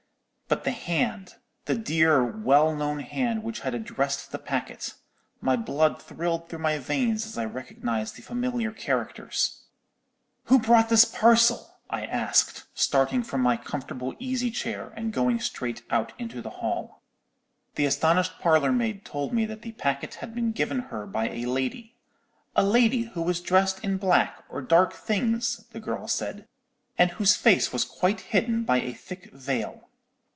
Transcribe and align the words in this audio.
"But 0.47 0.65
the 0.65 0.71
hand, 0.71 1.35
the 1.63 1.75
dear, 1.75 2.25
well 2.25 2.75
known 2.75 2.99
hand, 2.99 3.41
which 3.41 3.61
had 3.61 3.73
addressed 3.73 4.33
the 4.33 4.37
packet—my 4.37 5.55
blood 5.55 6.01
thrilled 6.01 6.49
through 6.49 6.59
my 6.59 6.77
veins 6.77 7.25
as 7.25 7.37
I 7.37 7.45
recognized 7.45 8.17
the 8.17 8.21
familiar 8.21 8.73
characters. 8.73 9.61
"'Who 10.47 10.59
brought 10.59 10.89
this 10.89 11.05
parcel?' 11.05 11.77
I 11.89 12.03
asked, 12.05 12.65
starting 12.73 13.23
from 13.23 13.39
my 13.39 13.55
comfortable 13.55 14.13
easy 14.19 14.51
chair, 14.51 14.89
and 14.97 15.13
going 15.13 15.39
straight 15.39 15.83
out 15.89 16.11
into 16.19 16.41
the 16.41 16.49
hall. 16.59 17.01
"The 17.75 17.85
astonished 17.85 18.37
parlour 18.39 18.73
maid 18.73 19.05
told 19.05 19.31
me 19.31 19.45
that 19.45 19.61
the 19.61 19.71
packet 19.71 20.15
had 20.15 20.35
been 20.35 20.51
given 20.51 20.79
her 20.79 21.07
by 21.07 21.29
a 21.29 21.45
lady, 21.45 21.95
'a 22.57 22.63
lady 22.65 23.03
who 23.03 23.21
was 23.21 23.39
dressed 23.39 23.79
in 23.85 23.95
black, 23.95 24.43
or 24.49 24.61
dark 24.61 24.91
things,' 24.91 25.63
the 25.71 25.79
girl 25.79 26.09
said, 26.09 26.45
'and 26.97 27.11
whose 27.11 27.37
face 27.37 27.71
was 27.71 27.85
quite 27.85 28.19
hidden 28.35 28.65
by 28.65 28.81
a 28.81 28.91
thick 28.91 29.31
veil.' 29.31 29.87